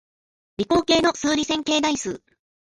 [0.57, 2.23] 理工系の数理線形代数